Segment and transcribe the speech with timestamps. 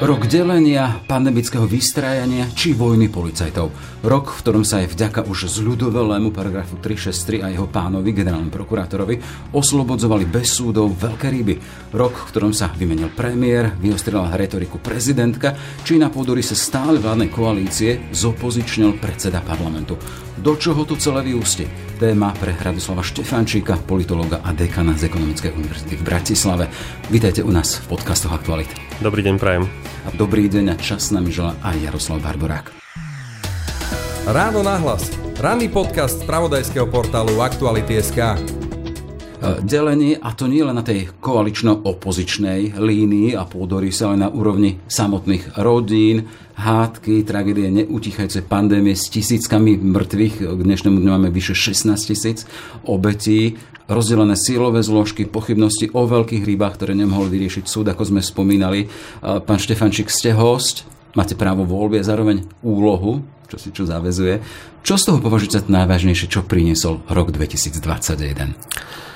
[0.00, 3.68] Rok delenia, pandemického vystrajania či vojny policajtov.
[4.00, 9.20] Rok, v ktorom sa aj vďaka už zľudovelému paragrafu 363 a jeho pánovi, generálnom prokurátorovi,
[9.52, 11.60] oslobodzovali bez súdov veľké ryby.
[11.92, 15.52] Rok, v ktorom sa vymenil premiér, vyostrila retoriku prezidentka,
[15.84, 20.00] či na pôdory sa stále vládnej koalície zopozičnil predseda parlamentu.
[20.38, 21.66] Do čoho to celé vyústi?
[21.98, 26.64] Téma pre Radoslava Štefančíka, politológa a dekana z Ekonomickej univerzity v Bratislave.
[27.10, 28.72] Vítajte u nás v podcastoch Aktuality.
[29.02, 29.66] Dobrý deň, prajem.
[30.06, 32.70] A dobrý deň a čas nám žela aj Jaroslav Barborák.
[34.30, 35.10] Ráno nahlas.
[35.42, 38.69] Ranný podcast z pravodajského portálu Aktuality.sk.
[39.40, 44.76] Delenie, a to nie len na tej koalično-opozičnej línii a pôdory sa, ale na úrovni
[44.84, 46.28] samotných rodín,
[46.60, 50.44] hádky, tragédie neutichajúce pandémie s tisíckami mŕtvych.
[50.44, 52.44] K dnešnému dňu máme vyše 16 tisíc
[52.84, 53.56] obetí,
[53.88, 58.92] rozdelené sílové zložky, pochybnosti o veľkých rybách, ktoré nemohol vyriešiť súd, ako sme spomínali.
[59.24, 60.84] Pán Štefančík, ste host,
[61.16, 64.44] máte právo voľby a zároveň úlohu, čo si čo zavezuje.
[64.84, 69.09] Čo z toho považujete za najvážnejšie, čo priniesol rok 2021?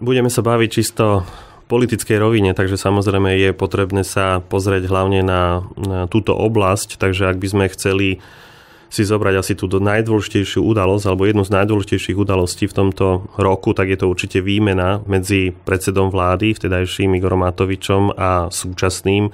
[0.00, 1.28] Budeme sa baviť čisto
[1.70, 7.38] politickej rovine, takže samozrejme je potrebné sa pozrieť hlavne na, na túto oblasť, takže ak
[7.38, 8.08] by sme chceli
[8.90, 13.86] si zobrať asi tú najdôležitejšiu udalosť alebo jednu z najdôležitejších udalostí v tomto roku, tak
[13.86, 19.30] je to určite výmena medzi predsedom vlády, vtedajším Igorom Matovičom a súčasným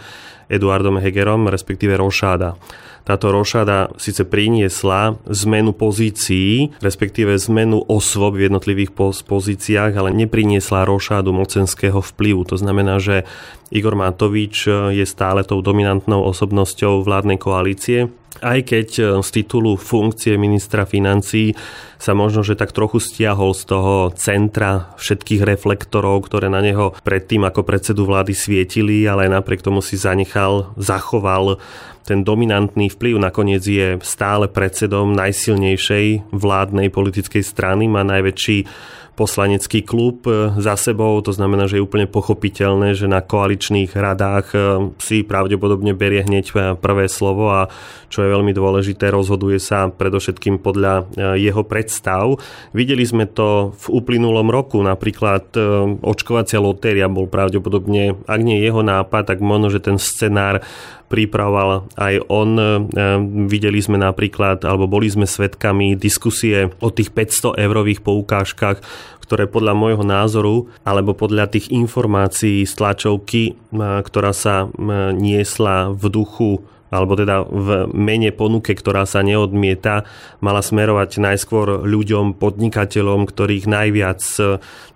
[0.53, 2.53] Eduardom Hegerom, respektíve Rošáda.
[3.07, 8.91] Táto rošada síce priniesla zmenu pozícií, respektíve zmenu osôb v jednotlivých
[9.23, 12.43] pozíciách, ale nepriniesla rošádu mocenského vplyvu.
[12.51, 13.23] To znamená, že
[13.71, 18.11] Igor Matovič je stále tou dominantnou osobnosťou vládnej koalície,
[18.43, 18.89] aj keď
[19.23, 21.57] z titulu funkcie ministra financí
[21.97, 27.49] sa možno, že tak trochu stiahol z toho centra všetkých reflektorov, ktoré na neho predtým
[27.49, 31.57] ako predsedu vlády svietili, ale napriek tomu si zanechal, zachoval
[32.07, 33.19] ten dominantný vplyv.
[33.19, 38.69] Nakoniec je stále predsedom najsilnejšej vládnej politickej strany, má najväčší
[39.17, 44.47] poslanecký klub e, za sebou, to znamená, že je úplne pochopiteľné, že na koaličných radách
[44.53, 44.59] e,
[45.01, 47.73] si pravdepodobne berie hneď e, prvé slovo a
[48.13, 52.39] čo je veľmi dôležité, rozhoduje sa predovšetkým podľa jeho predstav.
[52.71, 55.51] Videli sme to v uplynulom roku, napríklad
[56.07, 60.63] očkovacia lotéria bol pravdepodobne, ak nie jeho nápad, tak možno, že ten scenár
[61.07, 62.51] pripravoval aj on.
[63.47, 68.83] Videli sme napríklad, alebo boli sme svetkami diskusie o tých 500 eurových poukážkach,
[69.27, 74.71] ktoré podľa môjho názoru alebo podľa tých informácií z tlačovky, ktorá sa
[75.19, 80.07] niesla v duchu alebo teda v mene ponuke, ktorá sa neodmieta,
[80.39, 84.43] mala smerovať najskôr ľuďom, podnikateľom, ktorých najviac e,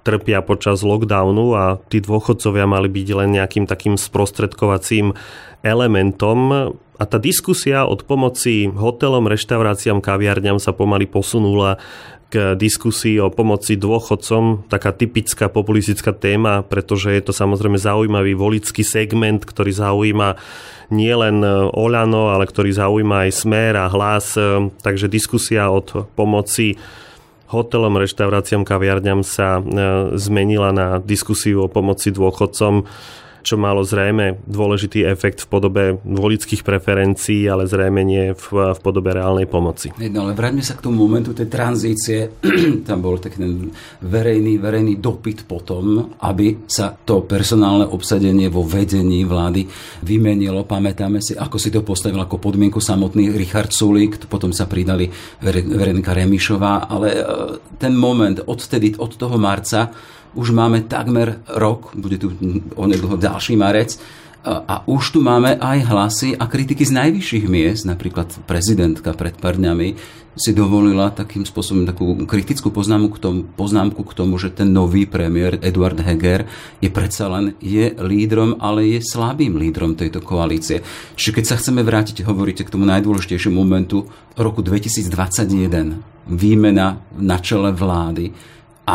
[0.07, 5.19] trpia počas lockdownu a tí dôchodcovia mali byť len nejakým takým sprostredkovacím
[5.67, 6.73] elementom.
[7.01, 11.81] A tá diskusia od pomoci hotelom, reštauráciám, kaviarňam sa pomaly posunula
[12.29, 18.85] k diskusii o pomoci dôchodcom, taká typická populistická téma, pretože je to samozrejme zaujímavý volický
[18.85, 20.37] segment, ktorý zaujíma
[20.93, 21.41] nielen
[21.73, 24.37] Oľano, ale ktorý zaujíma aj Smer a Hlas.
[24.85, 26.77] Takže diskusia od pomoci
[27.51, 29.63] hotelom, reštauráciám, kaviarňam sa e,
[30.15, 32.87] zmenila na diskusiu o pomoci dôchodcom
[33.41, 38.47] čo malo zrejme dôležitý efekt v podobe volických preferencií, ale zrejme nie v,
[38.77, 39.93] v podobe reálnej pomoci.
[40.13, 42.41] No ale vráťme sa k tomu momentu tej tranzície.
[42.89, 43.41] Tam bol taký
[44.05, 49.67] verejný, verejný dopyt potom, aby sa to personálne obsadenie vo vedení vlády
[50.05, 50.69] vymenilo.
[50.69, 55.09] Pamätáme si, ako si to postavil ako podmienku samotný Richard Sulík, potom sa pridali
[55.41, 57.23] Verenika Remišová, ale e,
[57.81, 59.91] ten moment odtedy, od toho marca,
[60.35, 62.35] už máme takmer rok, bude tu
[62.77, 63.99] onedlho ďalší marec,
[64.41, 69.61] a už tu máme aj hlasy a kritiky z najvyšších miest, napríklad prezidentka pred pár
[69.61, 70.01] dňami
[70.33, 75.05] si dovolila takým spôsobom takú kritickú poznámku k tomu, poznámku k tomu, že ten nový
[75.05, 76.49] premiér Eduard Heger
[76.81, 80.81] je predsa len je lídrom, ale je slabým lídrom tejto koalície.
[81.21, 84.09] Čiže keď sa chceme vrátiť, hovoríte k tomu najdôležitejšiemu momentu
[84.41, 86.01] roku 2021,
[86.33, 88.33] výmena na čele vlády,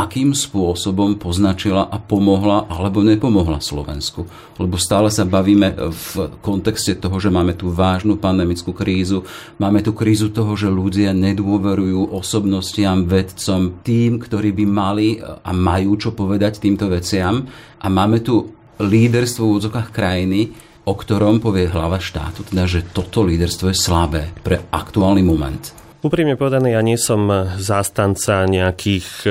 [0.03, 4.27] akým spôsobom poznačila a pomohla alebo nepomohla Slovensku.
[4.59, 9.23] Lebo stále sa bavíme v kontexte toho, že máme tú vážnu pandemickú krízu,
[9.55, 15.95] máme tú krízu toho, že ľudia nedôverujú osobnostiam, vedcom, tým, ktorí by mali a majú
[15.95, 17.47] čo povedať týmto veciam.
[17.79, 18.51] A máme tu
[18.81, 20.51] líderstvo v údzokách krajiny,
[20.85, 25.84] o ktorom povie hlava štátu, teda, že toto líderstvo je slabé pre aktuálny moment.
[26.05, 29.29] Úprimne povedané, ja nie som zástanca nejakých e,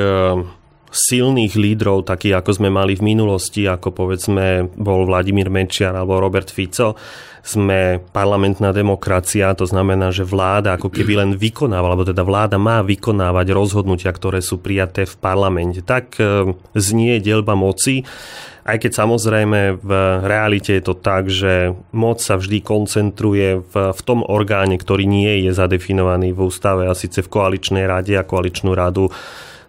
[0.91, 6.51] silných lídrov, takých ako sme mali v minulosti, ako povedzme bol Vladimír Mečiar alebo Robert
[6.51, 6.99] Fico,
[7.47, 12.83] sme parlamentná demokracia, to znamená, že vláda ako keby len vykonáva, alebo teda vláda má
[12.83, 15.79] vykonávať rozhodnutia, ktoré sú prijaté v parlamente.
[15.79, 18.03] Tak e, znie delba moci.
[18.65, 19.91] Aj keď samozrejme v
[20.25, 25.45] realite je to tak, že moc sa vždy koncentruje v, v tom orgáne, ktorý nie
[25.45, 29.13] je zadefinovaný v ústave a síce v koaličnej rade a koaličnú radu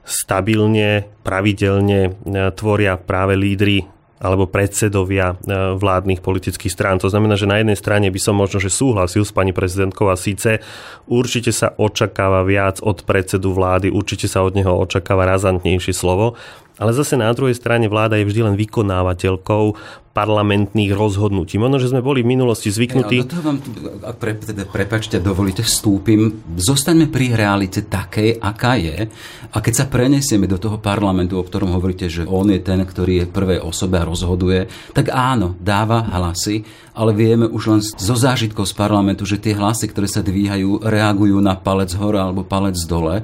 [0.08, 2.10] stabilne, pravidelne e,
[2.56, 3.84] tvoria práve lídry
[4.16, 7.02] alebo predsedovia e, vládnych politických strán.
[7.04, 10.16] To znamená, že na jednej strane by som možno, že súhlasil s pani prezidentkou a
[10.16, 10.64] síce
[11.10, 16.40] určite sa očakáva viac od predsedu vlády, určite sa od neho očakáva razantnejšie slovo,
[16.76, 19.66] ale zase na druhej strane vláda je vždy len vykonávateľkou
[20.16, 21.60] parlamentných rozhodnutí.
[21.60, 23.28] Možno, že sme boli v minulosti zvyknutí...
[23.28, 23.60] Ja, vám,
[24.00, 26.40] ak pre, teda, prepačte, dovolíte, vstúpim.
[26.56, 29.12] Zostaňme pri realite takej, aká je.
[29.52, 33.28] A keď sa prenesieme do toho parlamentu, o ktorom hovoríte, že on je ten, ktorý
[33.28, 36.64] je prvej osobe a rozhoduje, tak áno, dáva hlasy,
[36.96, 41.44] ale vieme už len zo zážitkov z parlamentu, že tie hlasy, ktoré sa dvíhajú, reagujú
[41.44, 43.20] na palec hore alebo palec dole.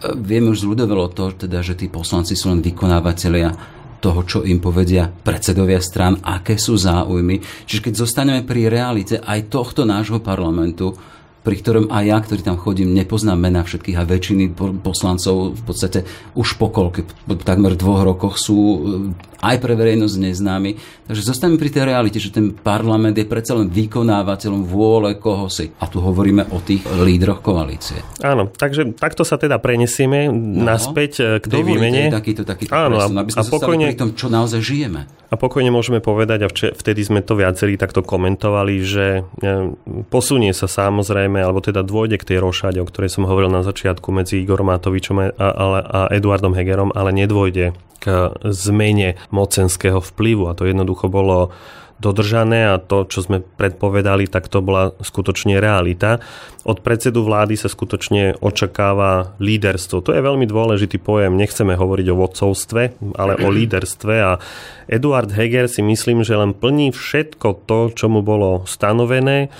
[0.00, 4.56] Vieme už z ľudovelo to, teda, že tí poslanci sú len vykonávateľia toho, čo im
[4.58, 7.68] povedia predsedovia stran, aké sú záujmy.
[7.68, 10.96] Čiže keď zostaneme pri realite aj tohto nášho parlamentu,
[11.40, 14.44] pri ktorom aj ja, ktorý tam chodím, nepoznám mena všetkých a väčšiny
[14.84, 15.98] poslancov v podstate
[16.36, 20.70] už po koľke, po takmer dvoch rokoch sú eh, aj pre verejnosť neznámi.
[21.08, 25.72] Takže zostaneme pri tej realite, že ten parlament je predsa len vykonávateľom vôle koho si.
[25.80, 28.04] A tu hovoríme o tých lídroch koalície.
[28.20, 32.12] Áno, takže takto sa teda prenesieme no, naspäť eh, k tej výmene.
[32.12, 35.08] Takýto, takýto Áno, presun, aby sme a pokojne, pri tom, čo naozaj žijeme.
[35.30, 39.72] A pokojne môžeme povedať, a vtedy sme to viacerí takto komentovali, že eh,
[40.10, 43.62] posunie sa samozrejme samozrejme, alebo teda dôjde k tej rošade, o ktorej som hovoril na
[43.62, 47.72] začiatku medzi Igorom Matovičom a, a, a Eduardom Hegerom, ale nedôjde
[48.02, 50.50] k zmene mocenského vplyvu.
[50.50, 51.54] A to jednoducho bolo
[52.00, 56.24] dodržané a to, čo sme predpovedali, tak to bola skutočne realita.
[56.64, 60.00] Od predsedu vlády sa skutočne očakáva líderstvo.
[60.08, 61.36] To je veľmi dôležitý pojem.
[61.36, 62.82] Nechceme hovoriť o vodcovstve,
[63.20, 64.40] ale o líderstve a
[64.88, 69.52] Eduard Heger si myslím, že len plní všetko to, čo mu bolo stanovené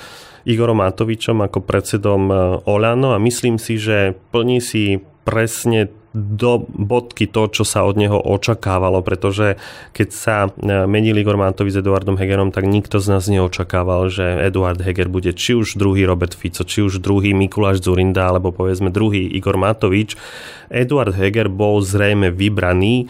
[0.48, 2.34] Igorom Matovičom ako predsedom e,
[2.69, 8.19] Olano a myslím si, že plní si presne do bodky to, čo sa od neho
[8.19, 9.54] očakávalo, pretože
[9.94, 10.50] keď sa e,
[10.90, 15.31] menil Igor Matovič s Eduardom Hegerom, tak nikto z nás neočakával, že Eduard Heger bude
[15.31, 20.19] či už druhý Robert Fico, či už druhý Mikuláš Zurinda, alebo povedzme druhý Igor Matovič.
[20.66, 23.06] Eduard Heger bol zrejme vybraný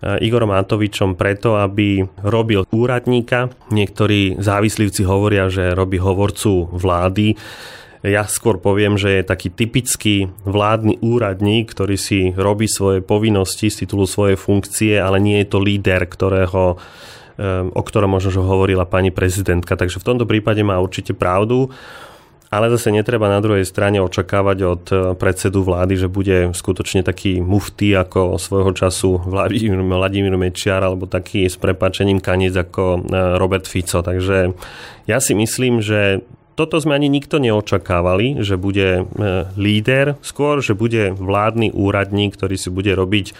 [0.00, 3.52] Igorom Matovičom preto, aby robil úradníka.
[3.68, 7.36] Niektorí závislivci hovoria, že robí hovorcu vlády.
[8.00, 13.84] Ja skôr poviem, že je taký typický vládny úradník, ktorý si robí svoje povinnosti z
[13.84, 16.80] titulu svojej funkcie, ale nie je to líder, ktorého
[17.36, 19.76] eh, o ktorom možno že hovorila pani prezidentka.
[19.76, 21.68] Takže v tomto prípade má určite pravdu.
[22.50, 27.38] Ale zase netreba na druhej strane očakávať od e, predsedu vlády, že bude skutočne taký
[27.38, 33.00] mufty ako svojho času Vladimír, Vladimír Mečiar alebo taký s prepačením kaniec ako e,
[33.38, 34.02] Robert Fico.
[34.02, 34.50] Takže
[35.06, 36.26] ja si myslím, že
[36.58, 39.02] toto sme ani nikto neočakávali, že bude e,
[39.54, 43.32] líder, skôr, že bude vládny úradník, ktorý si bude robiť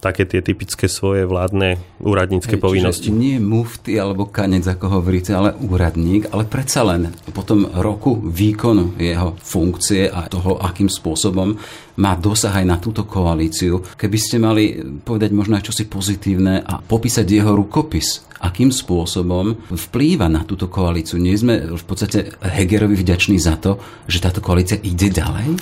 [0.00, 3.08] také tie typické svoje vládne úradnícke Hej, povinnosti.
[3.08, 9.00] Nie mufty alebo kanec, ako hovoríte, ale úradník, ale predsa len po tom roku výkonu
[9.00, 11.56] jeho funkcie a toho, akým spôsobom
[11.96, 13.80] má dosah aj na túto koalíciu.
[13.96, 20.28] Keby ste mali povedať možno aj čosi pozitívne a popísať jeho rukopis, akým spôsobom vplýva
[20.28, 21.16] na túto koalíciu.
[21.16, 25.56] Nie sme v podstate Hegerovi vďační za to, že táto koalícia ide ďalej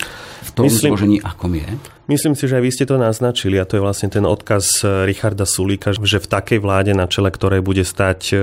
[0.45, 1.65] v tom Myslím, zložení, akom je?
[2.05, 5.09] Myslím si, že aj vy ste to naznačili a to je vlastne ten odkaz eh,
[5.09, 8.39] Richarda Sulíka, že v takej vláde, na čele ktorej bude stať eh,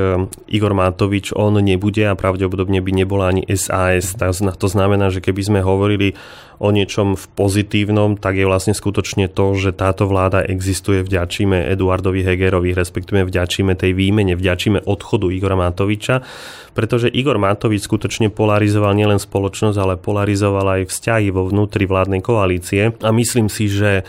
[0.50, 4.18] Igor Matovič, on nebude a pravdepodobne by nebola ani SAS.
[4.42, 6.18] To znamená, že keby sme hovorili
[6.62, 12.23] o niečom v pozitívnom, tak je vlastne skutočne to, že táto vláda existuje, vďačíme Eduardovi
[12.23, 16.23] Hegerovi, respektíve vďačíme tej výmene, vďačíme odchodu Igora Matoviča,
[16.71, 22.95] pretože Igor Matovič skutočne polarizoval nielen spoločnosť, ale polarizoval aj vzťahy vo vnútri vládnej koalície.
[23.02, 24.07] A myslím si, že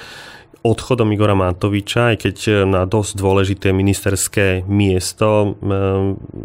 [0.63, 5.59] odchodom Igora Matoviča, aj keď na dosť dôležité ministerské miesto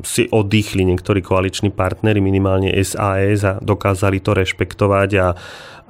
[0.03, 5.27] si oddychli niektorí koaliční partnery, minimálne SAS a dokázali to rešpektovať a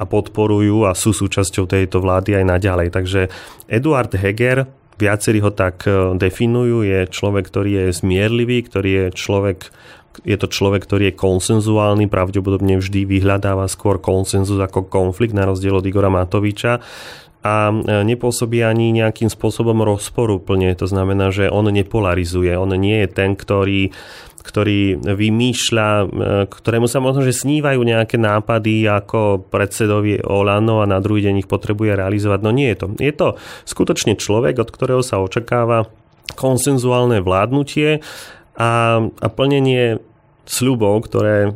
[0.06, 2.88] podporujú a sú súčasťou tejto vlády aj naďalej.
[2.94, 3.20] Takže
[3.66, 9.58] Eduard Heger, viacerí ho tak e, definujú, je človek, ktorý je zmierlivý, ktorý je človek,
[10.26, 15.78] je to človek, ktorý je konsenzuálny, pravdepodobne vždy vyhľadáva skôr konsenzus ako konflikt, na rozdiel
[15.78, 16.82] od Igora Matoviča
[17.38, 17.70] a
[18.02, 20.74] nepôsobí ani nejakým spôsobom rozporúplne.
[20.74, 22.50] To znamená, že on nepolarizuje.
[22.58, 23.94] On nie je ten, ktorý
[24.42, 26.04] ktorý vymýšľa, e,
[26.48, 31.50] ktorému sa možno, že snívajú nejaké nápady ako predsedovi Olano a na druhý deň ich
[31.50, 32.40] potrebuje realizovať.
[32.42, 32.86] No nie je to.
[32.98, 33.28] Je to
[33.66, 35.90] skutočne človek, od ktorého sa očakáva
[36.36, 38.04] konsenzuálne vládnutie
[38.58, 40.02] a, a plnenie
[40.48, 41.50] sľubov, ktoré e,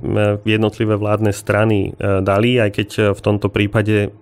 [0.45, 4.13] jednotlivé vládne strany e, dali, aj keď v tomto prípade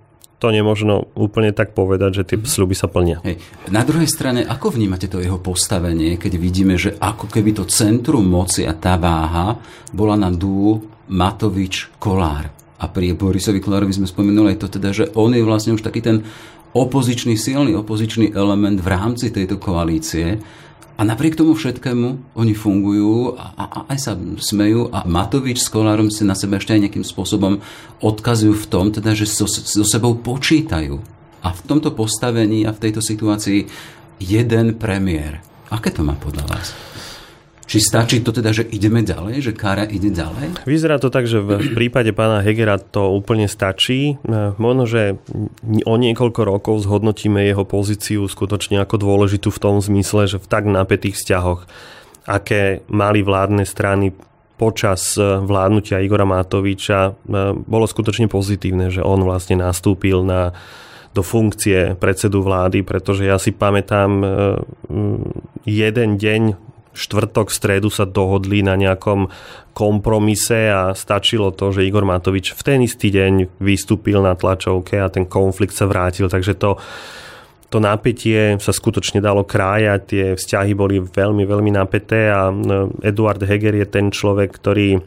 [0.40, 2.48] to nemožno úplne tak povedať, že tie mhm.
[2.48, 3.20] sľuby sa plnia.
[3.22, 3.38] Hej.
[3.68, 8.24] Na druhej strane, ako vnímate to jeho postavenie, keď vidíme, že ako keby to centrum
[8.24, 9.60] moci a tá váha
[9.92, 10.80] bola na dú
[11.12, 12.48] Matovič Kolár.
[12.80, 16.00] A pri Borisovi Kolárovi sme spomenuli aj to teda, že on je vlastne už taký
[16.00, 16.24] ten
[16.72, 20.40] opozičný, silný opozičný element v rámci tejto koalície
[21.00, 25.72] a napriek tomu všetkému oni fungujú a, a, a aj sa smejú a Matovič s
[25.72, 27.64] Kolárom si na sebe ešte aj nejakým spôsobom
[28.04, 31.00] odkazujú v tom, teda, že so, so sebou počítajú.
[31.40, 33.64] A v tomto postavení a v tejto situácii
[34.20, 35.40] jeden premiér.
[35.72, 36.89] Aké to má podľa vás?
[37.70, 40.66] Či stačí to teda, že ideme ďalej, že Kára ide ďalej?
[40.66, 44.18] Vyzerá to tak, že v prípade pána Hegera to úplne stačí.
[44.18, 45.22] E, možno, že
[45.86, 50.66] o niekoľko rokov zhodnotíme jeho pozíciu skutočne ako dôležitú v tom zmysle, že v tak
[50.66, 51.70] napätých vzťahoch,
[52.26, 54.10] aké mali vládne strany
[54.58, 57.10] počas e, vládnutia Igora Matoviča, e,
[57.54, 60.50] bolo skutočne pozitívne, že on vlastne nastúpil na
[61.10, 64.22] do funkcie predsedu vlády, pretože ja si pamätám
[65.66, 69.30] jeden deň štvrtok, stredu sa dohodli na nejakom
[69.70, 75.12] kompromise a stačilo to, že Igor Matovič v ten istý deň vystúpil na tlačovke a
[75.12, 76.26] ten konflikt sa vrátil.
[76.26, 76.76] Takže to,
[77.70, 83.40] to napätie sa skutočne dalo krájať, tie vzťahy boli veľmi, veľmi napäté a no, Eduard
[83.40, 84.98] Heger je ten človek, ktorý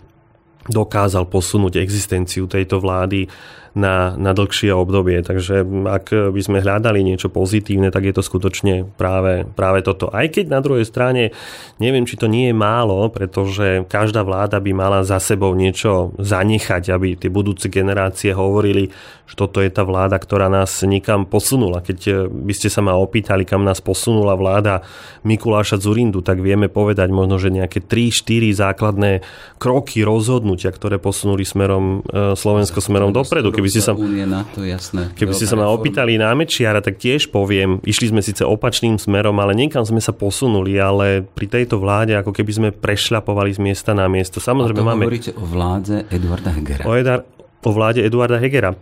[0.71, 3.27] dokázal posunúť existenciu tejto vlády
[3.73, 5.25] na, na dlhšie obdobie.
[5.25, 10.13] Takže ak by sme hľadali niečo pozitívne, tak je to skutočne práve, práve toto.
[10.13, 11.33] Aj keď na druhej strane
[11.81, 16.93] neviem, či to nie je málo, pretože každá vláda by mala za sebou niečo zanechať,
[16.93, 21.81] aby tie budúce generácie hovorili, že toto je tá vláda, ktorá nás nikam posunula.
[21.81, 24.85] Keď by ste sa ma opýtali, kam nás posunula vláda
[25.25, 29.11] Mikuláša Zurindu, tak vieme povedať možno, že nejaké 3-4 základné
[29.57, 33.55] kroky, rozhodnutia, ktoré posunuli smerom e, Slovensko smerom dopredu.
[33.63, 33.95] Keby ste sa,
[34.27, 35.15] NATO, jasné.
[35.15, 39.39] Keby ste sa ma opýtali na Mečiara, tak tiež poviem, išli sme síce opačným smerom,
[39.39, 43.95] ale niekam sme sa posunuli, ale pri tejto vláde ako keby sme prešľapovali z miesta
[43.95, 44.43] na miesto.
[44.43, 45.03] Samozrejme A to máme...
[45.07, 46.83] hovoríte o vláde Eduarda Hegera.
[46.83, 47.23] O, Edar,
[47.63, 48.75] o vláde Eduarda Hegera.
[48.75, 48.77] E,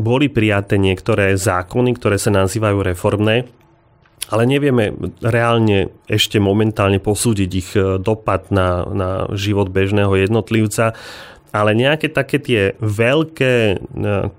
[0.00, 3.44] boli prijaté niektoré zákony, ktoré sa nazývajú reformné,
[4.32, 10.96] ale nevieme reálne ešte momentálne posúdiť ich e, dopad na, na život bežného jednotlivca
[11.54, 13.76] ale nejaké také tie veľké e,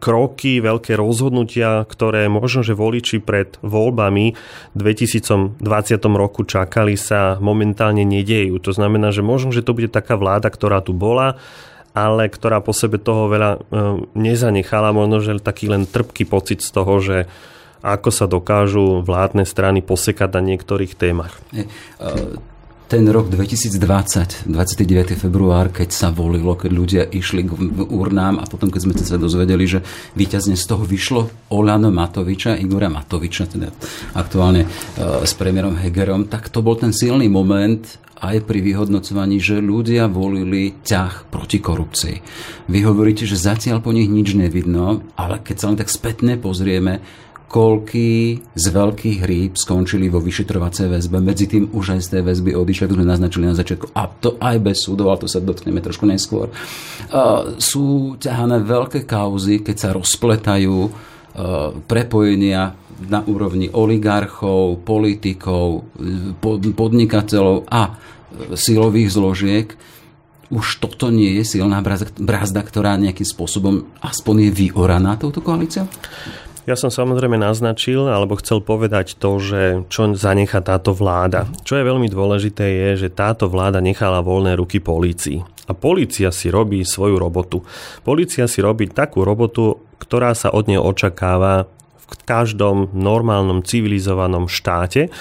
[0.04, 4.36] kroky, veľké rozhodnutia, ktoré možno, že voliči pred voľbami
[4.76, 5.64] v 2020
[6.20, 8.60] roku čakali sa momentálne nedejú.
[8.60, 11.40] To znamená, že možno, že to bude taká vláda, ktorá tu bola,
[11.96, 13.60] ale ktorá po sebe toho veľa e,
[14.20, 17.18] nezanechala, možno, že taký len trpký pocit z toho, že
[17.80, 21.40] ako sa dokážu vládne strany posekať na niektorých témach.
[21.56, 21.64] E,
[22.86, 25.18] ten rok 2020, 29.
[25.18, 27.52] február, keď sa volilo, keď ľudia išli k
[27.90, 29.82] urnám a potom, keď sme sa dozvedeli, že
[30.14, 33.74] víťazne z toho vyšlo Olano Matoviča, Igora Matoviča, teda
[34.14, 34.68] aktuálne e,
[35.26, 37.82] s premiérom Hegerom, tak to bol ten silný moment
[38.22, 42.16] aj pri vyhodnocovaní, že ľudia volili ťah proti korupcii.
[42.72, 47.04] Vy hovoríte, že zatiaľ po nich nič nevidno, ale keď sa len tak spätne pozrieme,
[47.46, 51.22] koľky z veľkých rýb skončili vo vyšetrovacej väzbe.
[51.22, 53.94] Medzi tým už aj z tej väzby odišli, ako sme naznačili na začiatku.
[53.96, 56.50] A to aj bez súdov, ale to sa dotkneme trošku neskôr.
[57.14, 60.92] Uh, sú ťahané veľké kauzy, keď sa rozpletajú uh,
[61.86, 65.84] prepojenia na úrovni oligarchov, politikov,
[66.72, 67.92] podnikateľov a
[68.56, 69.68] silových zložiek.
[70.48, 71.84] Už toto nie je silná
[72.16, 75.92] brázda, ktorá nejakým spôsobom aspoň je vyoraná touto koalíciou?
[76.66, 81.46] Ja som samozrejme naznačil, alebo chcel povedať to, že čo zanecha táto vláda.
[81.62, 85.46] Čo je veľmi dôležité je, že táto vláda nechala voľné ruky polícii.
[85.70, 87.62] A polícia si robí svoju robotu.
[88.02, 91.70] Polícia si robí takú robotu, ktorá sa od nej očakáva
[92.02, 95.14] v každom normálnom civilizovanom štáte.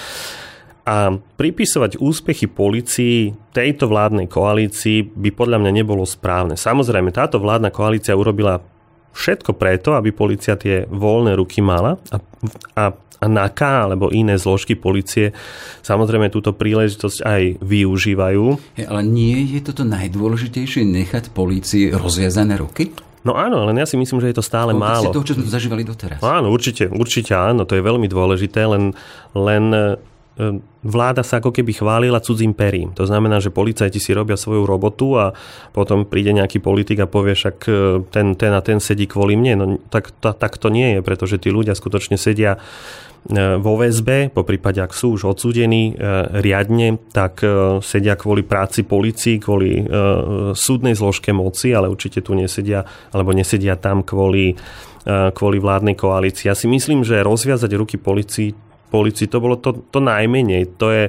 [0.85, 6.57] A pripisovať úspechy policii tejto vládnej koalícii by podľa mňa nebolo správne.
[6.57, 8.61] Samozrejme, táto vládna koalícia urobila
[9.15, 12.17] Všetko preto, aby policia tie voľné ruky mala a,
[12.75, 12.83] a
[13.15, 15.31] a NAKA alebo iné zložky policie
[15.81, 18.45] samozrejme túto príležitosť aj využívajú.
[18.85, 22.91] Ale nie je toto najdôležitejšie nechať polícii rozviazané ruky?
[23.25, 25.09] No áno, len ja si myslím, že je to stále v málo.
[25.09, 26.21] toho, čo sme zažívali doteraz.
[26.21, 28.93] Áno, určite, určite áno, to je veľmi dôležité, len,
[29.33, 29.63] len
[30.83, 32.91] vláda sa ako keby chválila cudzím perím.
[32.99, 35.31] To znamená, že policajti si robia svoju robotu a
[35.71, 37.71] potom príde nejaký politik a povie, však e,
[38.11, 39.53] ten, ten a ten sedí kvôli mne.
[39.55, 42.59] No tak, to, tak to nie je, pretože tí ľudia skutočne sedia
[43.25, 46.13] E, vo väzbe, po prípade ak sú už odsúdení e,
[46.45, 47.41] riadne, tak
[47.81, 49.81] sedia kvôli práci policii, kvôli
[50.53, 54.53] súdnej zložke moci, ale určite tu nesedia, alebo nesedia tam kvôli,
[55.09, 56.53] kvôli vládnej koalícii.
[56.53, 58.64] Ja si myslím, že rozviazať ruky policii,
[58.95, 60.79] policii to bolo to, to najmenej.
[60.79, 61.05] To je,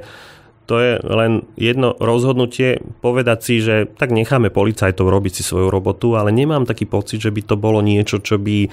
[0.66, 6.18] to je len jedno rozhodnutie povedať si, že tak necháme policajtov robiť si svoju robotu,
[6.18, 8.66] ale nemám taký pocit, že by to bolo niečo, čo by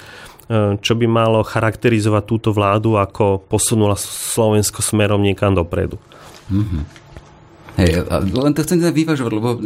[0.44, 5.96] E, čo by malo charakterizovať túto vládu, ako posunula Slovensko smerom niekam dopredu.
[6.52, 6.84] Mm-hmm.
[7.74, 8.06] Hej,
[8.38, 9.58] len to chcem teda vyvažovať, lebo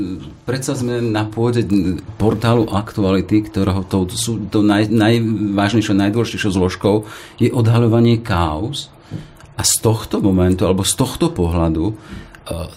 [0.48, 1.68] predsa sme na pôde
[2.16, 7.04] portálu Aktuality, ktorého to, sú, to naj, najvážnejšou, najdôležitejšou zložkou
[7.36, 8.88] je odhaľovanie kaos.
[9.58, 11.94] A z tohto momentu, alebo z tohto pohľadu, e,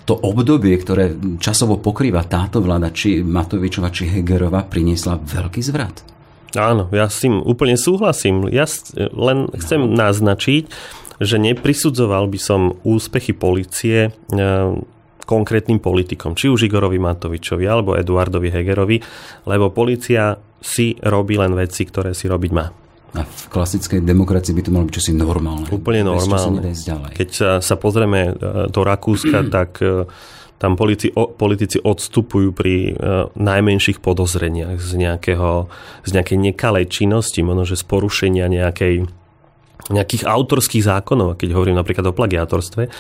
[0.09, 6.01] to obdobie, ktoré časovo pokrýva táto vláda, či Matovičova, či Hegerova, priniesla veľký zvrat.
[6.59, 8.51] Áno, ja s tým úplne súhlasím.
[8.51, 8.67] Ja
[9.15, 10.67] len chcem naznačiť,
[11.21, 14.11] že neprisudzoval by som úspechy policie e,
[15.31, 18.99] konkrétnym politikom, či už Igorovi Matovičovi alebo Eduardovi Hegerovi,
[19.47, 22.67] lebo policia si robí len veci, ktoré si robiť má.
[23.11, 25.67] A v klasickej demokracii by to malo byť čosi normálne.
[25.67, 26.63] Úplne normálne.
[27.11, 28.33] Keď sa, sa pozrieme e,
[28.71, 30.07] do Rakúska, tak e,
[30.61, 32.93] tam politici, o, politici odstupujú pri e,
[33.35, 35.67] najmenších podozreniach z, nejakého,
[36.07, 39.11] z nejakej nekalej činnosti, možno že z porušenia nejakej,
[39.91, 42.93] nejakých autorských zákonov, keď hovorím napríklad o plagiátorstve.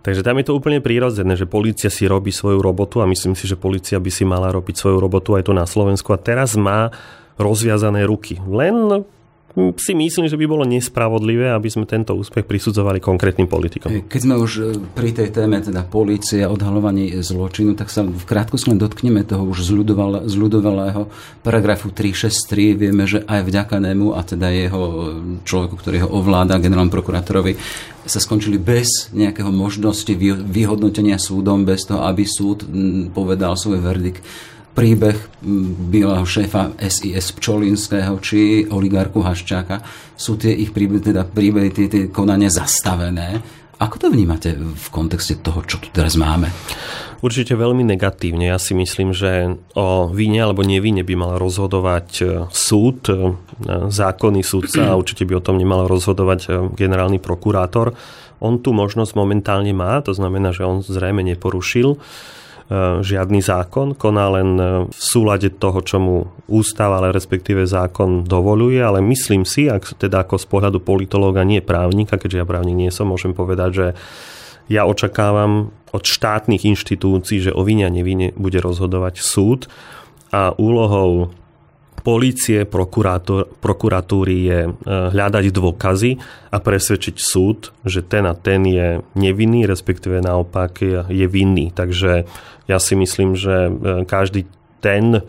[0.00, 3.44] Takže tam je to úplne prírodzené, že policia si robí svoju robotu a myslím si,
[3.44, 6.88] že policia by si mala robiť svoju robotu aj tu na Slovensku a teraz má
[7.36, 8.40] rozviazané ruky.
[8.44, 9.04] Len
[9.56, 13.90] si myslím, že by bolo nespravodlivé, aby sme tento úspech prisudzovali konkrétnym politikom.
[14.06, 14.62] Keď sme už e,
[14.94, 19.42] pri tej téme, teda polície a odhalovanie zločinu, tak sa v krátkosti len dotkneme toho
[19.50, 19.66] už
[20.30, 21.10] zľudovalého
[21.42, 22.78] paragrafu 363.
[22.78, 24.96] Vieme, že aj vďaka nemu a teda jeho e,
[25.42, 27.58] človeku, ktorý ho ovláda, generálnom prokurátorovi,
[28.06, 30.10] sa skončili bez nejakého možnosti
[30.46, 32.64] vyhodnotenia súdom, bez toho, aby súd
[33.12, 34.22] povedal svoj verdikt
[34.70, 35.16] príbeh
[35.90, 39.82] bývalého šéfa SIS Pčolinského či oligarku Haščáka.
[40.14, 43.42] Sú tie ich príbehy, teda príbehy, tie, tie konania zastavené.
[43.80, 46.52] Ako to vnímate v kontexte toho, čo tu teraz máme?
[47.24, 48.52] Určite veľmi negatívne.
[48.52, 53.36] Ja si myslím, že o vine alebo nevine by mal rozhodovať e, súd, e,
[53.88, 57.96] zákonný súdca a určite by o tom nemal rozhodovať e, generálny prokurátor.
[58.40, 62.00] On tu možnosť momentálne má, to znamená, že on zrejme neporušil
[63.02, 68.78] žiadny zákon, koná len e, v súlade toho, čo mu ústav, ale respektíve zákon dovoluje,
[68.78, 72.90] ale myslím si, ak teda ako z pohľadu politológa nie právnika, keďže ja právnik nie
[72.94, 73.86] som, môžem povedať, že
[74.70, 79.66] ja očakávam od štátnych inštitúcií, že o vine a nevine bude rozhodovať súd.
[80.30, 81.34] A úlohou
[82.00, 86.10] polície, prokuratúry je e, hľadať dôkazy
[86.50, 91.70] a presvedčiť súd, že ten a ten je nevinný, respektíve naopak je vinný.
[91.70, 92.24] Takže
[92.70, 93.70] ja si myslím, že e,
[94.06, 94.46] každý
[94.80, 95.22] ten,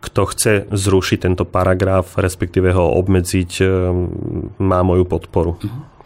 [0.00, 3.64] kto chce zrušiť tento paragraf, respektíve ho obmedziť, e,
[4.60, 5.60] má moju podporu.
[5.60, 5.99] Uh-huh.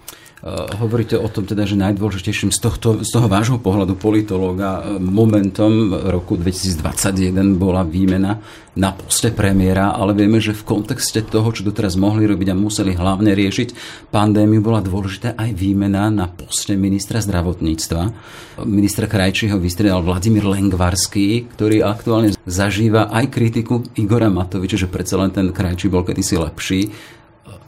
[0.45, 5.01] Eh, hovoríte o tom teda, že najdôležitejším z, tohto, z toho vášho pohľadu politológa eh,
[5.01, 8.45] momentom roku 2021 bola výmena
[8.77, 12.93] na poste premiéra, ale vieme, že v kontexte toho, čo doteraz mohli robiť a museli
[12.93, 13.69] hlavne riešiť
[14.13, 18.13] pandémiu, bola dôležitá aj výmena na poste ministra zdravotníctva.
[18.69, 25.33] Ministra Krajčího vystriedal Vladimír Lengvarský, ktorý aktuálne zažíva aj kritiku Igora Matoviča, že predsa len
[25.33, 26.93] ten Krajčí bol kedysi lepší.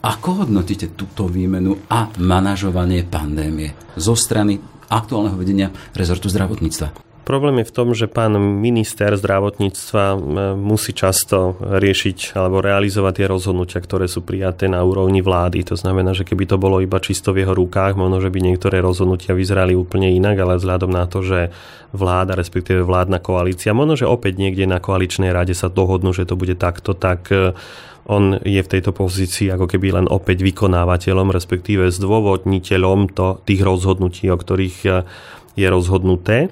[0.03, 7.06] Ako hodnotíte túto výmenu a manažovanie pandémie zo strany aktuálneho vedenia rezortu zdravotníctva?
[7.27, 10.15] Problém je v tom, že pán minister zdravotníctva
[10.55, 15.67] musí často riešiť alebo realizovať tie rozhodnutia, ktoré sú prijaté na úrovni vlády.
[15.67, 18.79] To znamená, že keby to bolo iba čisto v jeho rukách, možno, že by niektoré
[18.79, 21.51] rozhodnutia vyzerali úplne inak, ale vzhľadom na to, že
[21.91, 26.39] vláda, respektíve vládna koalícia, možno, že opäť niekde na koaličnej rade sa dohodnú, že to
[26.39, 27.27] bude takto, tak
[28.07, 34.31] on je v tejto pozícii ako keby len opäť vykonávateľom, respektíve zdôvodniteľom to, tých rozhodnutí,
[34.31, 34.89] o ktorých e,
[35.59, 36.47] je rozhodnuté.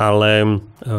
[0.00, 0.46] Ale e,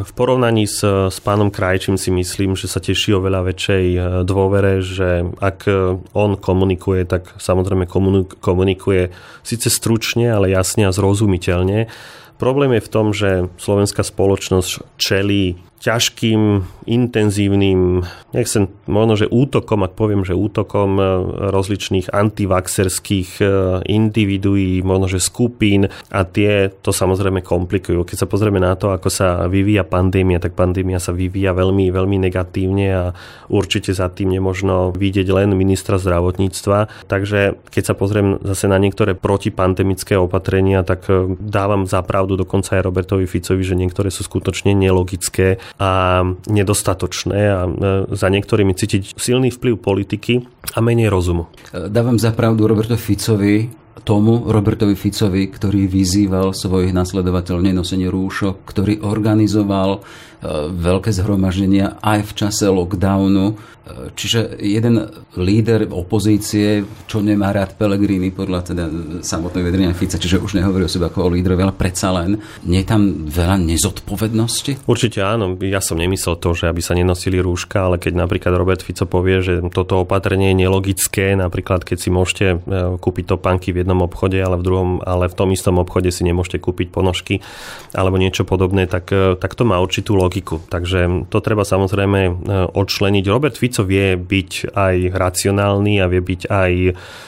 [0.05, 3.99] v porovnaní s, s pánom Krajčím si myslím, že sa teší o veľa väčšej e,
[4.21, 5.65] dôvere, že ak
[6.13, 7.89] on komunikuje, tak samozrejme
[8.37, 9.09] komunikuje
[9.41, 11.89] síce stručne, ale jasne a zrozumiteľne.
[12.37, 19.97] Problém je v tom, že slovenská spoločnosť čelí ťažkým, intenzívnym, nechcem možno, že útokom, ak
[19.97, 21.03] poviem, že útokom e,
[21.49, 23.45] rozličných antivaxerských e,
[23.89, 28.05] individuí, možno, že skupín a tie to samozrejme komplikujú.
[28.05, 32.17] Keď sa pozrieme na to, ako sa vyvíja pandémia, tak pandémia sa vyvíja veľmi, veľmi
[32.29, 33.03] negatívne a
[33.49, 37.09] určite za tým nemožno vidieť len ministra zdravotníctva.
[37.09, 42.85] Takže keď sa pozriem zase na niektoré protipandemické opatrenia, tak e, dávam zapravdu dokonca aj
[42.85, 47.69] Robertovi Ficovi, že niektoré sú skutočne nelogické a nedostatočné a e,
[48.11, 50.33] za niektorými cítiť silný vplyv politiky
[50.75, 51.47] a menej rozumu.
[51.71, 53.69] Dávam za pravdu Roberto Ficovi,
[54.01, 60.30] tomu Robertovi Ficovi, ktorý vyzýval svojich nasledovateľov nenosenie rúšok, ktorý organizoval E,
[60.73, 63.53] veľké zhromaždenia aj v čase lockdownu.
[63.53, 65.05] E, čiže jeden
[65.37, 68.83] líder opozície, čo nemá rád Pelegrini podľa teda
[69.21, 72.81] samotného vedenia Fica, čiže už nehovorí o sebe ako o lídrovi, ale predsa len, nie
[72.81, 74.89] je tam veľa nezodpovednosti?
[74.89, 75.53] Určite áno.
[75.61, 79.45] Ja som nemyslel to, že aby sa nenosili rúška, ale keď napríklad Robert Fico povie,
[79.45, 84.41] že toto opatrenie je nelogické, napríklad keď si môžete e, kúpiť topánky v jednom obchode,
[84.41, 87.45] ale v druhom, ale v tom istom obchode si nemôžete kúpiť ponožky
[87.93, 90.63] alebo niečo podobné, tak, tak to má určitú logiku logiku.
[90.71, 92.31] Takže to treba samozrejme e,
[92.71, 93.27] odčleniť.
[93.27, 96.71] Robert Fico vie byť aj racionálny a vie byť aj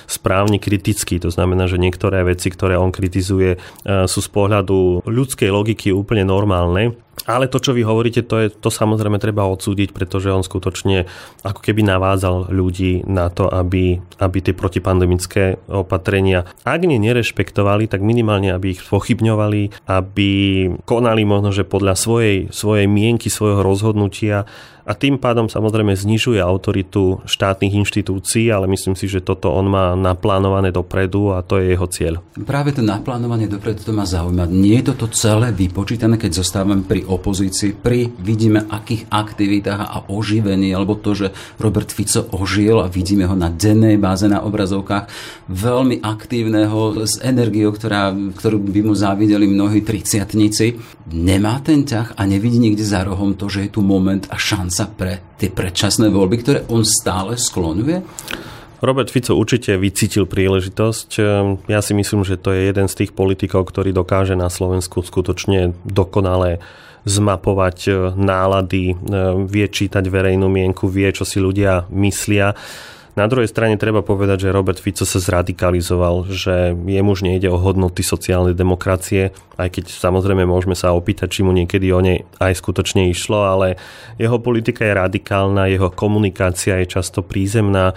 [0.08, 1.20] správne kritický.
[1.20, 6.24] To znamená, že niektoré veci, ktoré on kritizuje, e, sú z pohľadu ľudskej logiky úplne
[6.24, 6.96] normálne.
[7.24, 11.08] Ale to, čo vy hovoríte, to, je, to samozrejme treba odsúdiť, pretože on skutočne
[11.48, 18.04] ako keby navádzal ľudí na to, aby, aby tie protipandemické opatrenia, ak nie nerešpektovali, tak
[18.04, 20.32] minimálne, aby ich pochybňovali, aby
[20.84, 24.44] konali možno, že podľa svojej, svojej mienky, svojho rozhodnutia
[24.84, 29.96] a tým pádom samozrejme znižuje autoritu štátnych inštitúcií, ale myslím si, že toto on má
[29.96, 32.14] naplánované dopredu a to je jeho cieľ.
[32.44, 34.44] Práve to naplánovanie dopredu to ma zaujíma.
[34.52, 40.76] Nie je toto celé vypočítané, keď zostávame pri opozícii, pri vidíme akých aktivitách a oživení,
[40.76, 41.32] alebo to, že
[41.64, 45.08] Robert Fico ožil a vidíme ho na dennej báze na obrazovkách,
[45.48, 50.76] veľmi aktívneho s energiou, ktorá, ktorú by mu závideli mnohí triciatníci.
[51.16, 54.73] Nemá ten ťah a nevidí nikde za rohom to, že je tu moment a šanca
[54.74, 58.02] šanca pre tie predčasné voľby, ktoré on stále skloňuje?
[58.84, 61.10] Robert Fico určite vycítil príležitosť.
[61.70, 65.78] Ja si myslím, že to je jeden z tých politikov, ktorý dokáže na Slovensku skutočne
[65.88, 66.60] dokonale
[67.04, 68.96] zmapovať e, nálady, e,
[69.44, 72.56] vie čítať verejnú mienku, vie, čo si ľudia myslia.
[73.14, 77.62] Na druhej strane treba povedať, že Robert Fico sa zradikalizoval, že jemu už nejde o
[77.62, 82.58] hodnoty sociálnej demokracie, aj keď samozrejme môžeme sa opýtať, či mu niekedy o nej aj
[82.58, 83.78] skutočne išlo, ale
[84.18, 87.94] jeho politika je radikálna, jeho komunikácia je často prízemná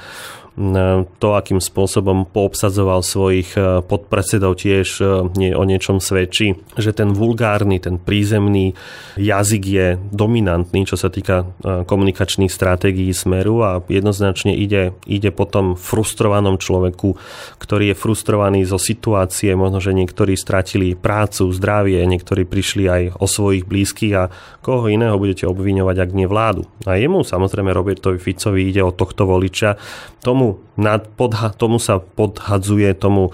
[1.21, 7.13] to, akým spôsobom poobsadzoval svojich e, podpredsedov tiež e, nie, o niečom svedčí, že ten
[7.13, 8.73] vulgárny, ten prízemný
[9.21, 15.77] jazyk je dominantný, čo sa týka e, komunikačných stratégií smeru a jednoznačne ide, ide potom
[15.77, 17.21] frustrovanom človeku,
[17.61, 23.29] ktorý je frustrovaný zo situácie, možno, že niektorí stratili prácu, zdravie, niektorí prišli aj o
[23.29, 24.33] svojich blízkych a
[24.65, 26.65] koho iného budete obviňovať, ak nie vládu.
[26.89, 29.77] A jemu samozrejme Robertovi Ficovi ide o tohto voliča,
[30.27, 30.46] tomu
[30.77, 33.33] nad, podha, tomu sa podhadzuje, tomu,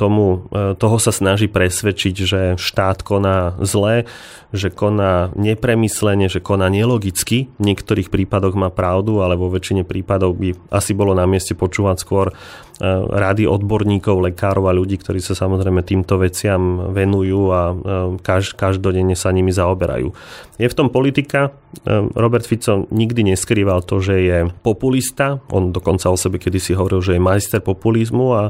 [0.00, 4.08] tomu, e, toho sa snaží presvedčiť, že štát koná zle,
[4.48, 7.52] že koná nepremyslene, že koná nelogicky.
[7.60, 11.96] V niektorých prípadoch má pravdu, ale vo väčšine prípadov by asi bolo na mieste počúvať
[12.00, 12.32] skôr
[13.12, 17.74] rady odborníkov, lekárov a ľudí, ktorí sa samozrejme týmto veciam venujú a e,
[18.24, 20.08] kaž, každodenne sa nimi zaoberajú.
[20.56, 21.52] Je v tom politika.
[21.52, 25.44] E, Robert Fico nikdy neskrýval to, že je populista.
[25.52, 28.42] On dokonca o sebe kedysi hovoril, že je majster populizmu a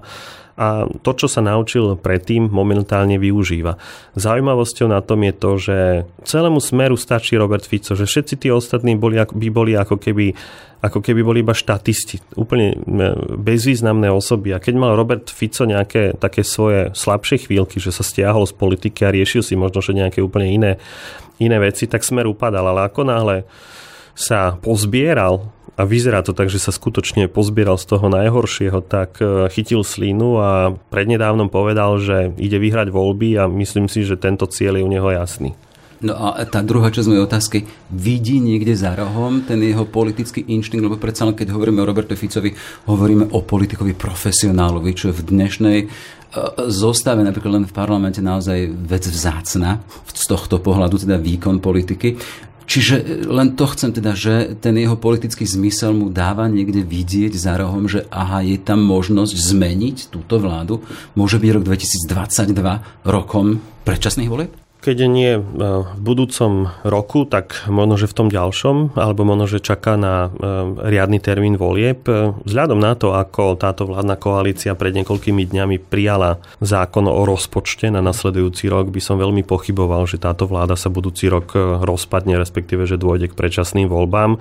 [0.61, 3.81] a to, čo sa naučil predtým, momentálne využíva.
[4.13, 5.79] Zaujímavosťou na tom je to, že
[6.29, 10.37] celému smeru stačí Robert Fico, že všetci tí ostatní boli, by boli ako keby
[10.81, 12.73] ako keby boli iba štatisti, úplne
[13.37, 14.57] bezvýznamné osoby.
[14.57, 19.05] A keď mal Robert Fico nejaké také svoje slabšie chvíľky, že sa stiahol z politiky
[19.05, 20.73] a riešil si možno že nejaké úplne iné,
[21.37, 22.73] iné veci, tak smer upadal.
[22.73, 23.37] Ale ako náhle
[24.17, 29.49] sa pozbieral a vyzerá to tak, že sa skutočne pozbieral z toho najhoršieho, tak e,
[29.49, 34.77] chytil slínu a prednedávnom povedal, že ide vyhrať voľby a myslím si, že tento cieľ
[34.77, 35.57] je u neho jasný.
[36.01, 37.59] No a tá druhá časť mojej otázky,
[37.93, 42.17] vidí niekde za rohom ten jeho politický inštinkt, lebo predsa len keď hovoríme o Roberto
[42.17, 42.57] Ficovi,
[42.89, 45.87] hovoríme o politikovi profesionálovi, čo je v dnešnej e,
[46.73, 52.17] zostave napríklad len v parlamente naozaj vec vzácna z tohto pohľadu, teda výkon politiky.
[52.65, 57.61] Čiže len to chcem teda, že ten jeho politický zmysel mu dáva niekde vidieť za
[57.61, 60.81] rohom, že aha, je tam možnosť zmeniť túto vládu.
[61.13, 62.57] Môže byť rok 2022
[63.05, 64.55] rokom predčasných volieb?
[64.81, 65.41] Keď nie e,
[65.85, 70.89] v budúcom roku, tak možno, že v tom ďalšom, alebo možno, že čaká na e,
[70.89, 72.09] riadny termín volieb.
[72.49, 78.01] Vzhľadom na to, ako táto vládna koalícia pred niekoľkými dňami prijala zákon o rozpočte na
[78.01, 81.53] nasledujúci rok, by som veľmi pochyboval, že táto vláda sa budúci rok
[81.85, 84.41] rozpadne, respektíve, že dôjde k predčasným voľbám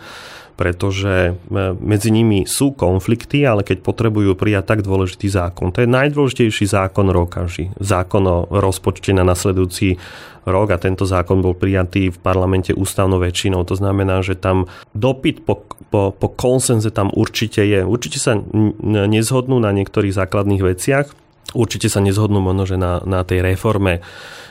[0.60, 1.34] pretože e,
[1.80, 7.08] medzi nimi sú konflikty, ale keď potrebujú prijať tak dôležitý zákon, to je najdôležitejší zákon
[7.08, 7.48] roka,
[7.80, 9.96] zákon o rozpočte na nasledujúci
[10.44, 13.64] rok a tento zákon bol prijatý v parlamente ústavnou väčšinou.
[13.64, 17.80] To znamená, že tam dopyt po, po, po konsenze tam určite je.
[17.88, 18.36] Určite sa
[18.84, 21.08] nezhodnú na niektorých základných veciach,
[21.54, 24.02] určite sa nezhodnú možno, že na, na tej reforme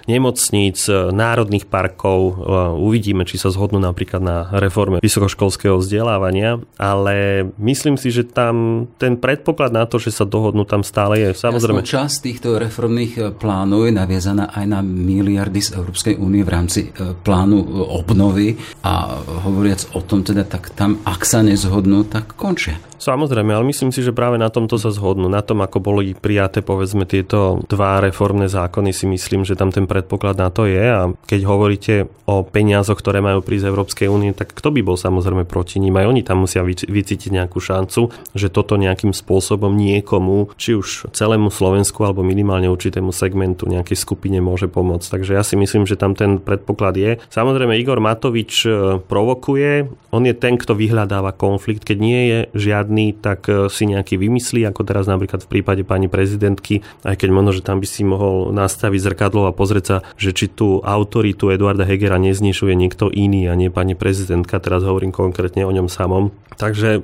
[0.08, 2.18] nemocníc, e, národných parkov.
[2.18, 2.32] E,
[2.80, 9.20] uvidíme, či sa zhodnú napríklad na reforme vysokoškolského vzdelávania, ale myslím si, že tam ten
[9.20, 11.36] predpoklad na to, že sa dohodnú tam stále je.
[11.36, 11.84] Samozrejme.
[11.84, 16.50] Jasno, časť týchto reformných e, plánov je naviazaná aj na miliardy z Európskej únie v
[16.50, 17.60] rámci plánu
[17.92, 22.87] obnovy a hovoriac o tom teda, tak tam, ak sa nezhodnú, tak končia.
[22.98, 25.30] Samozrejme, ale myslím si, že práve na tomto sa zhodnú.
[25.30, 29.86] Na tom, ako boli prijaté povedzme tieto dva reformné zákony, si myslím, že tam ten
[29.86, 30.82] predpoklad na to je.
[30.82, 31.94] A keď hovoríte
[32.26, 35.96] o peniazoch, ktoré majú prísť z Európskej únie, tak kto by bol samozrejme proti ním?
[35.96, 41.48] Aj oni tam musia vycítiť nejakú šancu, že toto nejakým spôsobom niekomu, či už celému
[41.48, 45.08] Slovensku alebo minimálne určitému segmentu nejakej skupine môže pomôcť.
[45.08, 47.12] Takže ja si myslím, že tam ten predpoklad je.
[47.30, 51.84] Samozrejme, Igor Matovič e, provokuje, on je ten, kto vyhľadáva konflikt.
[51.84, 55.84] Keď nie je žiadny žiadny, tak e, si nejaký vymyslí, ako teraz napríklad v prípade
[55.84, 59.96] pani prezidentky, aj keď možno, že tam by si mohol nastaviť zrkadlo a pozrieť sa,
[60.16, 65.12] že či tú autoritu Eduarda Hegera neznišuje niekto iný a nie pani prezidentka, teraz hovorím
[65.12, 66.32] konkrétne o ňom samom.
[66.56, 67.00] Takže e,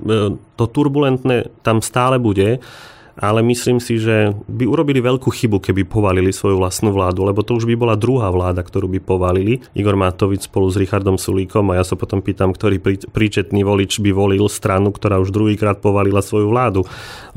[0.57, 2.65] to turbulentné tam stále bude
[3.15, 7.55] ale myslím si, že by urobili veľkú chybu, keby povalili svoju vlastnú vládu, lebo to
[7.55, 9.63] už by bola druhá vláda, ktorú by povalili.
[9.79, 14.11] Igor Matovič spolu s Richardom Sulíkom a ja sa potom pýtam, ktorý príčetný volič by
[14.11, 16.83] volil stranu, ktorá už druhýkrát povalila svoju vládu.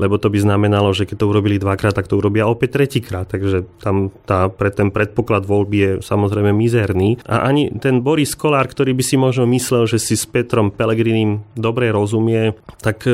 [0.02, 3.30] Lebo to by znamenalo, že keď to urobili dvakrát, tak to urobia opäť tretíkrát.
[3.30, 7.22] Takže tam tá, pre ten predpoklad voľby je samozrejme mizerný.
[7.26, 11.46] A ani ten Boris Kolár, ktorý by si možno myslel, že si s Petrom Pelegrinim
[11.54, 13.06] dobre rozumie, tak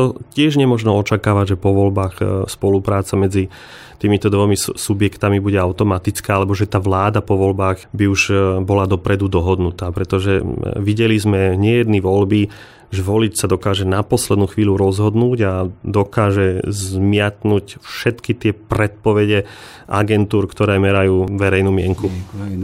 [0.00, 3.52] to tiež nemožno očakávať, že po voľbách e, spolupráca medzi
[4.00, 8.34] týmito dvomi subjektami bude automatická, alebo že tá vláda po voľbách by už e,
[8.64, 10.40] bola dopredu dohodnutá, pretože
[10.80, 12.48] videli sme nejedny voľby,
[12.90, 15.52] že volič sa dokáže na poslednú chvíľu rozhodnúť a
[15.86, 19.46] dokáže zmiatnúť všetky tie predpovede
[19.86, 22.10] agentúr, ktoré merajú verejnú mienku.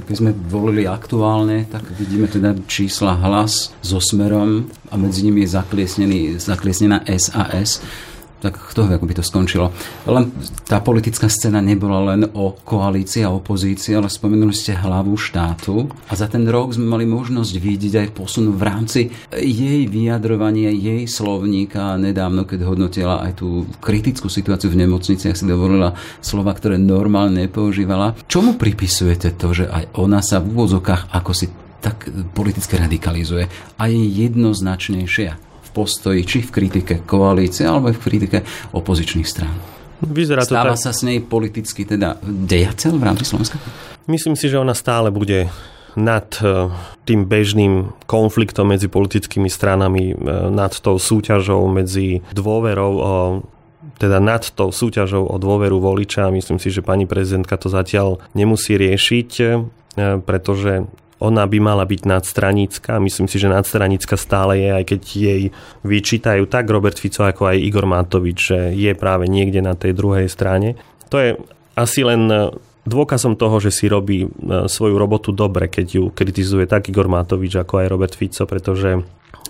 [0.07, 5.55] Keď sme volili aktuálne, tak vidíme teda čísla hlas so smerom a medzi nimi je
[6.43, 7.79] zakliesnená SAS
[8.37, 9.73] tak kto vie, ako by to skončilo.
[10.05, 10.29] Len
[10.69, 16.13] tá politická scéna nebola len o koalícii a opozícii, ale spomenuli ste hlavu štátu a
[16.13, 19.01] za ten rok sme mali možnosť vidieť aj posun v rámci
[19.33, 21.97] jej vyjadrovania, jej slovníka.
[21.97, 28.21] Nedávno, keď hodnotila aj tú kritickú situáciu v nemocniciach, si dovolila slova, ktoré normálne nepoužívala.
[28.29, 31.49] Čomu pripisujete to, že aj ona sa v úvozokách ako si
[31.81, 33.47] tak politicky radikalizuje
[33.79, 35.46] a je jednoznačnejšia?
[35.77, 38.41] Postoji, či v kritike koalície, alebo v kritike
[38.73, 39.53] opozičných strán.
[40.01, 40.81] Vyzerá to Stáva tak...
[40.81, 43.61] sa s nej politicky teda dejacel v rámci Slovenska?
[44.09, 45.53] Myslím si, že ona stále bude
[45.97, 46.69] nad e,
[47.09, 50.15] tým bežným konfliktom medzi politickými stranami, e,
[50.53, 53.15] nad tou súťažou medzi dôverou o
[53.97, 56.29] teda nad tou súťažou o dôveru voliča.
[56.29, 59.45] Myslím si, že pani prezidentka to zatiaľ nemusí riešiť, e,
[60.21, 60.85] pretože
[61.17, 63.01] ona by mala byť nadstranická.
[63.01, 65.43] Myslím si, že nadstranická stále je, aj keď jej
[65.81, 70.29] vyčítajú tak Robert Fico ako aj Igor Matovič, že je práve niekde na tej druhej
[70.29, 70.77] strane.
[71.09, 71.41] To je
[71.77, 72.29] asi len
[72.87, 74.29] dôkazom toho, že si robí e,
[74.71, 79.03] svoju robotu dobre, keď ju kritizuje tak Igor Matovič ako aj Robert Fico, pretože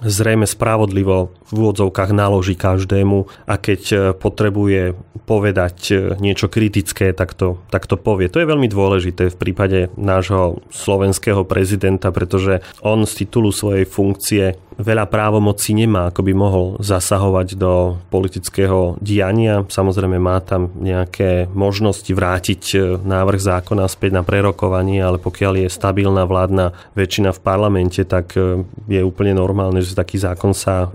[0.03, 7.35] zrejme spravodlivo v úvodzovkách naloží každému a keď e, potrebuje povedať e, niečo kritické, tak
[7.35, 8.31] to, tak to povie.
[8.31, 14.59] To je veľmi dôležité v prípade nášho slovenského prezidenta, pretože on z titulu svojej funkcie
[14.77, 19.65] veľa právomocí nemá, ako by mohol zasahovať do politického diania.
[19.67, 25.69] Samozrejme má tam nejaké možnosti vrátiť e, návrh zákona späť na prerokovanie, ale pokiaľ je
[25.73, 28.37] stabilná vládna väčšina v parlamente, tak
[28.87, 30.89] je úplne normálne, že taký zákon sa e,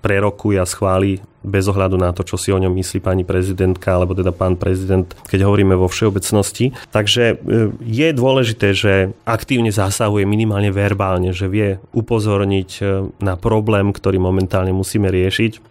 [0.00, 4.14] prerokuje a schváli bez ohľadu na to, čo si o ňom myslí pani prezidentka alebo
[4.14, 6.74] teda pán prezident, keď hovoríme vo všeobecnosti.
[6.90, 7.34] Takže e,
[7.82, 12.82] je dôležité, že aktívne zasahuje minimálne verbálne, že vie upozorniť e,
[13.22, 15.67] na problém, ktorý momentálne musíme riešiť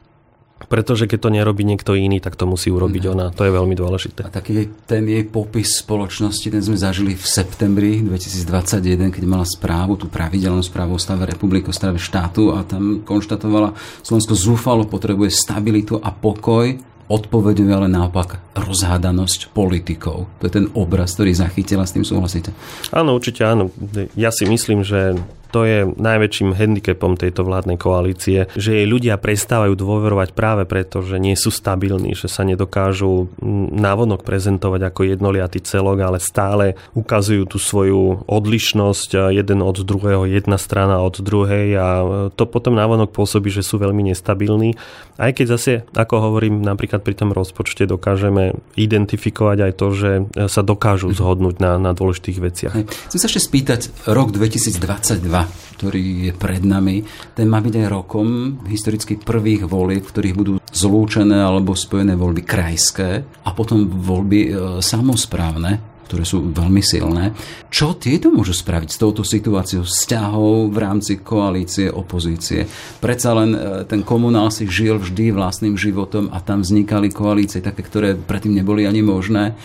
[0.65, 3.11] pretože keď to nerobí niekto iný, tak to musí urobiť mm.
[3.13, 3.25] ona.
[3.37, 4.25] To je veľmi dôležité.
[4.25, 10.01] A taký ten jej popis spoločnosti, ten sme zažili v septembri 2021, keď mala správu,
[10.01, 15.29] tú pravidelnú správu o stave republiky, o stave štátu a tam konštatovala, Slovensko zúfalo potrebuje
[15.29, 20.27] stabilitu a pokoj odpoveduje ale naopak rozhádanosť politikov.
[20.39, 22.51] To je ten obraz, ktorý zachytila, s tým súhlasíte?
[22.91, 23.71] Áno, určite áno.
[24.19, 25.15] Ja si myslím, že
[25.51, 31.17] to je najväčším handicapom tejto vládnej koalície, že jej ľudia prestávajú dôverovať práve preto, že
[31.17, 33.31] nie sú stabilní, že sa nedokážu
[33.73, 40.59] návonok prezentovať ako jednoliatý celok, ale stále ukazujú tú svoju odlišnosť jeden od druhého, jedna
[40.59, 41.87] strana od druhej a
[42.33, 44.75] to potom návonok pôsobí, že sú veľmi nestabilní.
[45.17, 50.11] Aj keď zase, ako hovorím, napríklad pri tom rozpočte dokážeme identifikovať aj to, že
[50.45, 52.73] sa dokážu zhodnúť na, na dôležitých veciach.
[53.09, 55.36] Chcem sa ešte spýtať, rok 2022
[55.77, 57.05] ktorý je pred nami,
[57.37, 62.41] ten má byť aj rokom historicky prvých volieb, v ktorých budú zlúčené alebo spojené voľby
[62.41, 63.09] krajské
[63.45, 64.49] a potom voľby e,
[64.81, 67.35] samozprávne ktoré sú veľmi silné.
[67.67, 72.63] Čo tieto môžu spraviť s touto situáciou vzťahov v rámci koalície, opozície?
[73.03, 77.83] Predsa len e, ten komunál si žil vždy vlastným životom a tam vznikali koalície také,
[77.83, 79.59] ktoré predtým neboli ani možné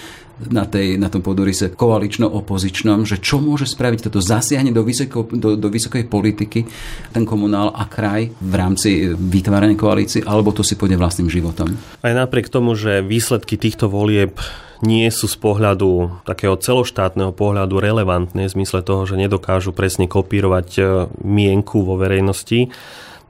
[0.51, 5.55] na, tej, na tom podorise koalično-opozičnom, že čo môže spraviť toto zasiahne do, vysoko, do,
[5.55, 6.67] do vysokej politiky
[7.13, 11.77] ten komunál a kraj v rámci vytvárania koalície, alebo to si pôjde vlastným životom?
[12.03, 14.41] Aj napriek tomu, že výsledky týchto volieb
[14.83, 20.69] nie sú z pohľadu takého celoštátneho pohľadu relevantné v zmysle toho, že nedokážu presne kopírovať
[20.75, 20.83] e,
[21.23, 22.67] mienku vo verejnosti,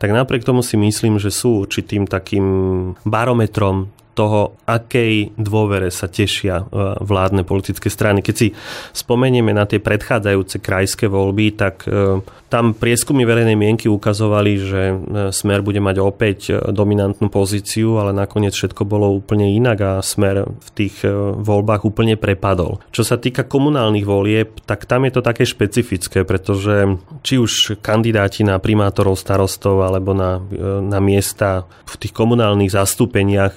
[0.01, 2.47] tak napriek tomu si myslím, že sú určitým takým
[3.05, 6.65] barometrom toho, akej dôvere sa tešia e,
[7.01, 8.21] vládne politické strany.
[8.21, 8.49] Keď si
[8.93, 12.21] spomenieme na tie predchádzajúce krajské voľby, tak e,
[12.53, 14.95] tam prieskumy verejnej mienky ukazovali, že e,
[15.33, 20.71] Smer bude mať opäť dominantnú pozíciu, ale nakoniec všetko bolo úplne inak a Smer v
[20.77, 21.01] tých
[21.41, 22.85] voľbách úplne prepadol.
[22.93, 28.45] Čo sa týka komunálnych volieb, tak tam je to také špecifické, pretože či už kandidáti
[28.45, 30.39] na primátorov, starostov alebo na,
[30.85, 33.57] na miesta v tých komunálnych zastúpeniach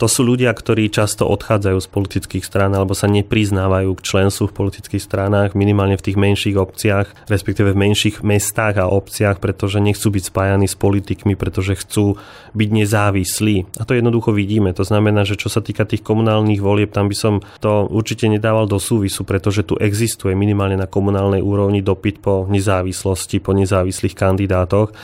[0.00, 4.56] to sú ľudia, ktorí často odchádzajú z politických strán alebo sa nepriznávajú k členstvu v
[4.56, 10.08] politických stranách, minimálne v tých menších obciach, respektíve v menších mestách a obciach, pretože nechcú
[10.08, 12.16] byť spájani s politikmi, pretože chcú
[12.56, 13.76] byť nezávislí.
[13.76, 14.72] A to jednoducho vidíme.
[14.72, 18.64] To znamená, že čo sa týka tých komunálnych volieb, tam by som to určite nedával
[18.64, 24.96] do súvisu, pretože tu existuje minimálne na komunálnej úrovni dopyt po nezávislosti, po nezávislých kandidátoch.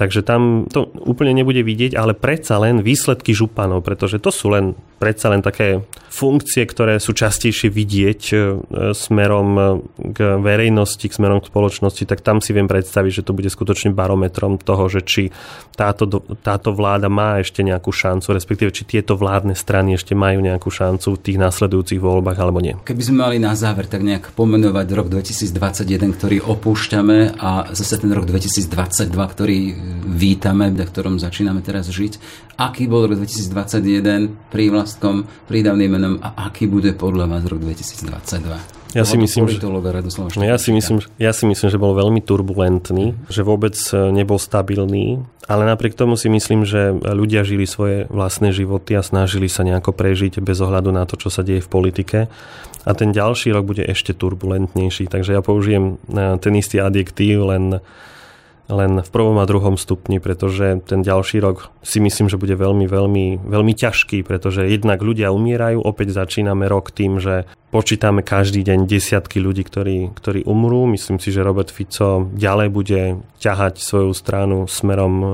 [0.00, 4.78] Takže tam to úplne nebude vidieť, ale predsa len výsledky županov, pretože to sú len
[5.00, 5.80] predsa len také
[6.12, 8.36] funkcie, ktoré sú častejšie vidieť e,
[8.92, 9.62] smerom e,
[10.12, 13.96] k verejnosti, k smerom k spoločnosti, tak tam si viem predstaviť, že to bude skutočne
[13.96, 15.22] barometrom toho, že či
[15.72, 16.04] táto,
[16.44, 21.16] táto vláda má ešte nejakú šancu, respektíve či tieto vládne strany ešte majú nejakú šancu
[21.16, 22.76] v tých následujúcich voľbách alebo nie.
[22.84, 28.12] Keby sme mali na záver tak nejak pomenovať rok 2021, ktorý opúšťame a zase ten
[28.12, 29.58] rok 2022, ktorý
[30.04, 32.20] vítame, v ktorom začíname teraz žiť.
[32.60, 38.80] Aký bol rok 2021 pri vlastkom prídavným menom a aký bude podľa vás rok 2022?
[38.90, 39.62] Ja si, myslím, že,
[40.42, 45.22] ja, si myslím, ja si myslím, že bol veľmi turbulentný, že vôbec e, nebol stabilný,
[45.46, 49.94] ale napriek tomu si myslím, že ľudia žili svoje vlastné životy a snažili sa nejako
[49.94, 52.18] prežiť bez ohľadu na to, čo sa deje v politike.
[52.82, 57.78] A ten ďalší rok bude ešte turbulentnejší, takže ja použijem e, ten istý adjektív, len
[58.70, 62.86] len v prvom a druhom stupni, pretože ten ďalší rok si myslím, že bude veľmi,
[62.86, 68.90] veľmi, veľmi ťažký, pretože jednak ľudia umierajú, opäť začíname rok tým, že počítame každý deň
[68.90, 70.90] desiatky ľudí, ktorí, ktorí umrú.
[70.90, 73.00] Myslím si, že Robert Fico ďalej bude
[73.38, 75.26] ťahať svoju stranu smerom e,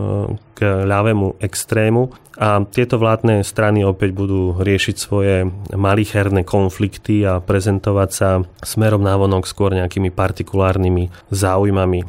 [0.56, 8.10] k ľavému extrému a tieto vládne strany opäť budú riešiť svoje malicherné konflikty a prezentovať
[8.12, 12.00] sa smerom návonok skôr nejakými partikulárnymi záujmami.
[12.04, 12.06] E,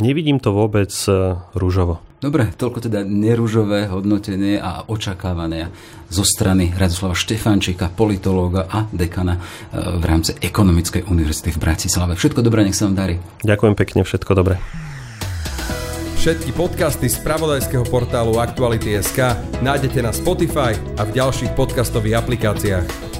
[0.00, 2.00] nevidím to vôbec e, rúžovo.
[2.18, 5.70] Dobre, toľko teda nerúžové hodnotenie a očakávania
[6.10, 9.38] zo strany Radoslava Štefančíka, politológa a dekana
[9.72, 12.14] v rámci Ekonomickej univerzity v Bratislave.
[12.14, 13.16] Všetko dobré, nech sa vám darí.
[13.44, 14.56] Ďakujem pekne, všetko dobré.
[16.18, 23.17] Všetky podcasty z pravodajského portálu Aktuality.sk nájdete na Spotify a v ďalších podcastových aplikáciách.